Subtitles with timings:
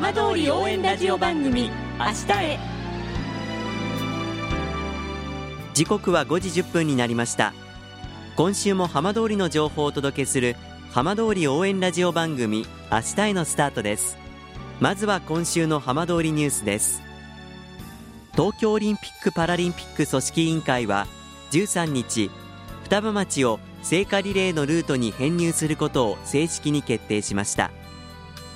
[0.00, 2.58] 浜通り応援ラジオ番組明日へ。
[5.74, 7.52] 時刻は5時1分になりました。
[8.36, 10.54] 今週も浜通りの情報をお届けする
[10.92, 14.16] 浜通り応援ラジオ番組明日へのスタートです。
[14.78, 17.02] まずは今週の浜通りニュースです。
[18.36, 21.08] 東京オリンピック・パラリンピック組織委員会は
[21.50, 22.30] 13日
[22.84, 27.72] 双葉町を聖火リレーのルートに編入することを正式に決定しました。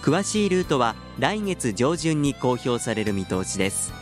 [0.02, 3.92] 詳しいルートは来月上旬に公表される見通しです。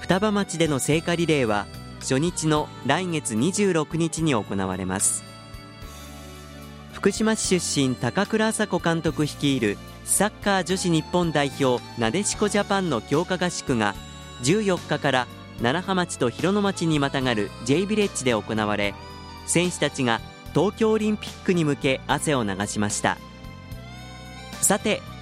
[0.00, 1.66] 双葉町での聖火リレーは
[2.00, 5.24] 初日の来月26日に行われます。
[6.92, 13.94] 福島市出身高倉麻子監督率いるサッカー女子日本代表なでしこジャパンの強化合宿が
[14.42, 15.26] 14日から
[15.60, 18.94] 楢葉町と広野町にまたがる J ビレッジで行われ
[19.46, 20.20] 選手たちが
[20.54, 23.18] 東京オリンピックに向け汗を流しました。
[24.60, 25.02] さて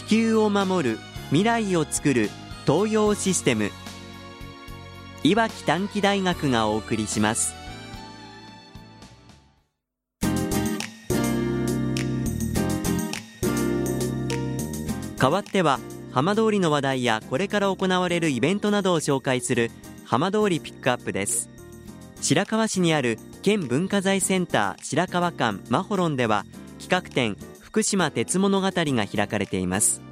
[0.00, 0.98] 地球を守る
[1.28, 2.30] 未来をつくる
[2.66, 3.70] 東洋システム。
[5.22, 7.54] いわき短期大学がお送りします。
[15.18, 15.78] 代わっては
[16.12, 19.70] 浜通りの話題やこれから行われるイベントなどを紹介する
[20.06, 21.50] 浜通りピックアップです。
[22.22, 26.46] 白河市にある県文化財センター白河館マホロンでは
[26.80, 27.36] 企画展
[27.70, 30.02] 福島鉄物語が開かれています。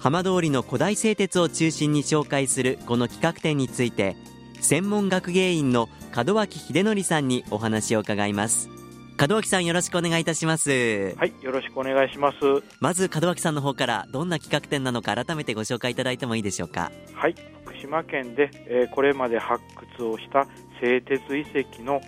[0.00, 4.16] 浜通りの古代製鉄を中心に紹介するこの企画展について
[4.60, 8.68] 専門学芸員の門脇秀則さんにお話を伺います。
[9.16, 11.14] 門脇さんよろしくお願いいたします。
[11.16, 12.38] はいよろしくお願いします。
[12.80, 16.90] まず門脇さんの方からどんな企画展なのか改めてご紹介いただいてもいいでしょうか。
[17.14, 19.62] はい福島県で、えー、これまで発
[19.96, 20.48] 掘をした
[20.80, 22.00] 製鉄遺跡の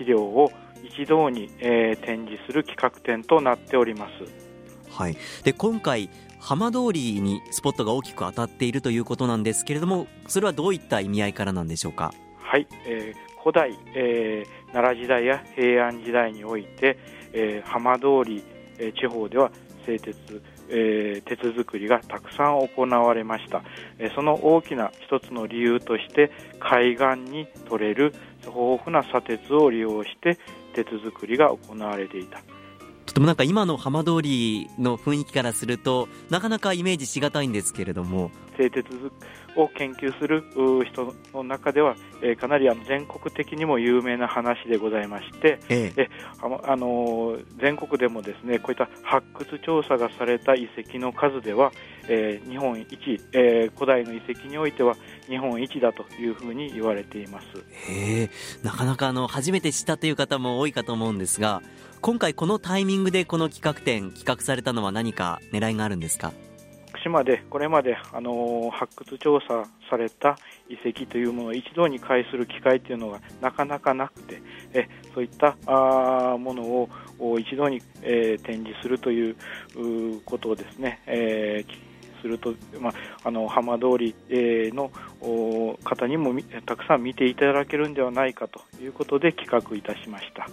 [0.00, 0.50] 資料を
[0.86, 4.92] 一堂に、えー、展示する企画展となっております。
[4.92, 5.16] はい。
[5.44, 6.08] で今回
[6.38, 12.14] 浜通りにスポットが大きく当たっているということなんですけれどもそれはどういった意味合いからなんでしょうか？
[12.38, 16.98] はい、えー、古代、えー、奈良時代や平安時代において、
[17.32, 18.44] えー、浜通り、
[18.78, 19.50] えー、地方では
[19.84, 20.16] 製鉄、
[20.68, 23.62] えー、鉄作りがたくさん行われました、
[23.98, 26.30] えー、その大きな一つの理由として
[26.60, 28.14] 海岸に取れる
[28.46, 30.38] 豊富な砂鉄を利用して
[30.74, 32.42] 鉄作りが行われていた。
[33.06, 38.86] とてもなんか今の浜通りの雰囲気からするとなかなかイメージしがたいんですけれども製鉄
[39.56, 40.44] を研究する
[40.84, 51.72] 人の中では、えー、かなりあの全国的にも有名な話でございまして、ええ、あの全国でもですねこういった発掘調査がされた遺跡の数では、
[52.08, 54.94] えー、日本一、えー、古代の遺跡においては
[55.26, 57.46] 日本一だというふうに言われています。
[57.90, 58.28] へ
[58.62, 61.62] なかなかあの初めて知ったという方も多いかと思うんですが
[62.00, 66.32] 今回このタイミングでこの企画展企画されたのは何か狙いがあるんですか？
[67.06, 70.36] 島でこれまであの発掘調査された
[70.68, 79.36] 遺跡というものを一堂に会する機会というのがなかなかなくてえそういったあものを一度に、えー、展示するという
[80.24, 82.92] ことをですね、えー、すると、まあ、
[83.24, 84.14] あの浜通り、
[84.74, 84.90] の
[85.84, 86.34] 方にも
[86.66, 90.48] たくさん見ていただけるんではないかということで企画いたしました。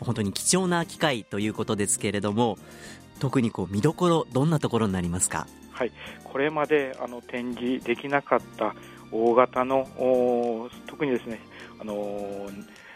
[0.00, 2.58] 本当に貴重な機会ということですけれども
[3.20, 5.46] 特にこう見どころどんなところになりますか？
[5.72, 5.92] はい。
[6.24, 8.74] これまであの展示できなかった
[9.10, 9.86] 大型の
[10.86, 11.40] 特にですね
[11.80, 12.48] あの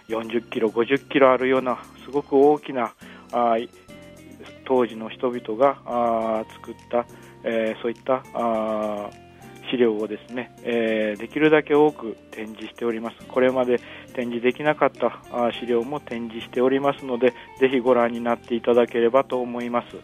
[0.08, 2.92] 40キロ50キロあるようなすごく大きな
[3.32, 3.56] あ
[4.66, 7.06] 当時の人々があ作った、
[7.44, 9.10] えー、そういったあ
[9.70, 13.16] 資料をですね、えー、できるだけ多く展示しております。
[13.26, 13.78] これまで
[14.14, 15.20] 展示できなかった
[15.60, 19.96] 資料も展示しておりますのでぜひご覧になっていただければと思います。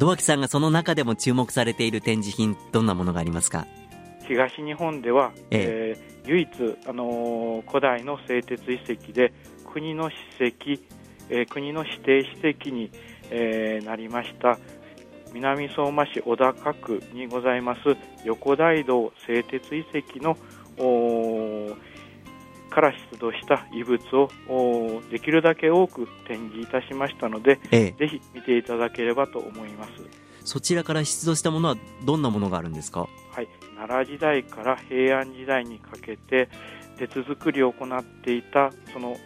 [0.00, 3.66] 門脇さんがその中でも注目されている展示品どんなものがありますか？
[4.26, 5.96] 東日本では、え。
[6.24, 6.48] えー、唯一、
[6.88, 9.32] あのー、古代の製鉄遺跡で
[9.64, 10.82] 国の史跡、
[11.30, 12.90] えー、国の指定史跡に、
[13.30, 14.58] えー、なりました
[15.36, 17.80] 南相馬市小高区にございます
[18.24, 20.34] 横大道製鉄遺跡の
[22.70, 24.00] から出土した遺物
[24.48, 29.90] をできるだけ多く展示いたしましたので、ええ、ぜひ見ていただければと思います。
[30.44, 33.08] そちらから出土したものはどんなものがあるんですか？
[33.32, 36.48] はい、奈良時代から平安時代にかけて
[36.98, 39.16] 鉄作りを行っていたその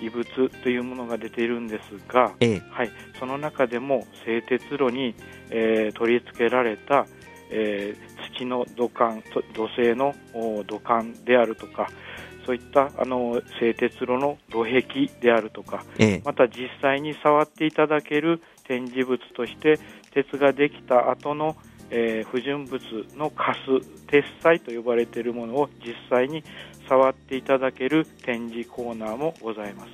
[0.00, 2.62] お遺物というものが出ているんですが、ええ。
[2.70, 5.14] はい、その中でも製鉄炉に、
[5.50, 7.06] えー取り付けられた、
[7.50, 11.88] えー土の土管と土製のお土管であるとか
[12.46, 16.22] そういったあの製鉄炉の土壁であるとかええ。
[16.24, 19.80] また実際に触っていただける展示物として
[20.12, 21.56] 鉄ができた後の、
[21.90, 22.80] えー不純物
[23.16, 26.44] のカス鉄彩と呼ばれているものを実際に
[26.88, 29.90] 触っていただける展示コーナーもございます。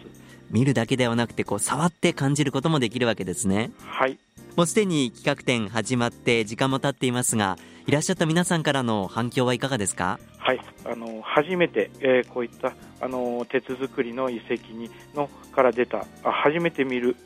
[0.50, 3.72] 見るだけではなくてこう触って感じることもできるわけですね。
[3.78, 4.18] はい。
[4.56, 7.58] もうすでに企画展始まって時間も経っていますが
[7.88, 10.20] いらっしゃった皆さんからの反響はいかがですか？
[10.38, 12.72] はい、あの初めて、えーこういった
[13.04, 17.16] あの鉄作りの遺跡にのから出たあ初めて見る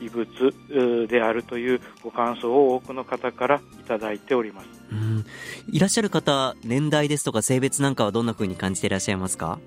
[0.00, 4.68] 遺物であるというご感想を多くの方からいただいております。
[4.92, 5.24] うん。
[5.68, 9.58] いらっしゃる方年代ですとか性別なんかはどんな風に感じていらっしゃいますか？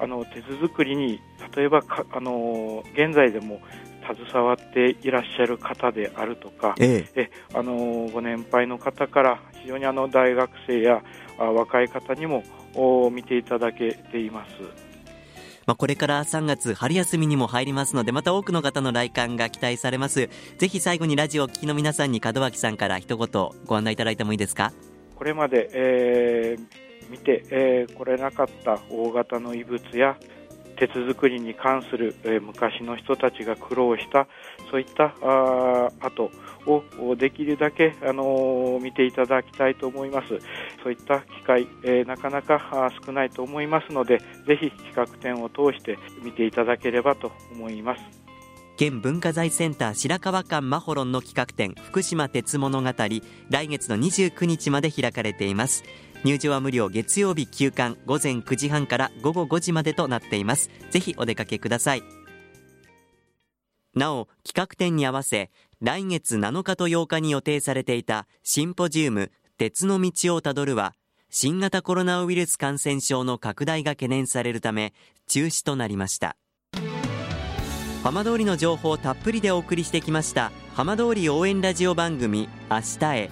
[0.00, 1.20] あの鉄作りに
[1.54, 3.60] 例えばかあの現在でも
[4.04, 7.22] 携わっていらっしゃる方であるとか、ええ。
[7.22, 11.00] えあのご年配の方から非常にあの大学生や
[11.38, 12.42] あ若い方にも
[12.74, 14.52] お見ていただけています。
[15.64, 20.28] まあ、これから3月春休みにも入りますのでまた多くの方の来館が期待されます
[20.58, 23.28] ぜひ最後にラジオをお聞きの皆さんに門脇さんから一言
[23.64, 24.72] ご案内いただいてもいいですか？
[25.14, 26.64] これまで、えー
[27.10, 30.16] 見て、えーこれなかった大型の遺物や
[30.82, 34.26] 鉄作りに関する、えー昔の人たちが苦労した
[34.68, 36.28] そういったあ跡
[36.66, 40.28] をできるだけ、あのー見ていただきたいと思います。
[40.82, 48.02] そういった機会、えーなかなか少ないと思いますのでぜひ企画展を通して見ていただければと思います。
[48.76, 53.20] 県文化財センター白川館マホロンの企画展福島鉄物語来
[53.68, 55.84] 月の29日まで開かれています。
[56.24, 60.70] 入場は無料月曜日休館午前9時半から午後5時までとなっています。
[60.90, 62.02] ぜひお出かけください。
[63.94, 70.94] なお企画展に合わせ来月7日と8日に予定されていたシンポジウム鉄の道をたどるは
[71.28, 74.94] 新型コロナウイルス感染症の拡大が懸念されるため
[75.26, 76.36] 中止となりました。
[78.02, 80.50] 浜通りの情報をたっぷりでお送りしてきました。
[80.74, 83.30] 浜通り応援ラジオ番組明日へ。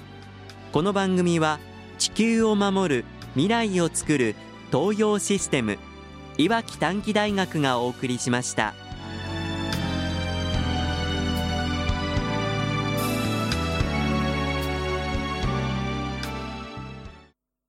[0.72, 1.58] この番組は
[2.00, 3.04] 地球を守る
[3.34, 4.34] 未来をつくる
[4.72, 5.78] 東洋システム
[6.38, 8.72] いわき短期大学がお送りしました。